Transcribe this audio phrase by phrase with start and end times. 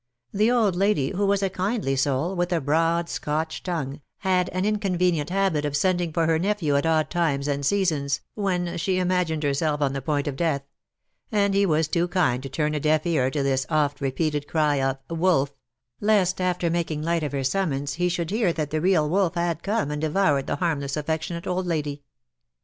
[0.33, 4.65] The old lady, who was a kindly soul, with a broad Scotch tongue, had an
[4.65, 8.97] in convenient habit of sending for her nephew at odd times and seasons, when she
[8.97, 10.63] imagined herself on the point of death—
[11.31, 14.81] and he was too kind to turn a deaf ear to this oft repeated cry
[14.81, 15.53] of '^ wolf ^^—
[16.01, 19.61] lest, after making light of her summons, he should hear that the real wolf had
[19.61, 22.01] come and devoured the harm less, affectionate old lady.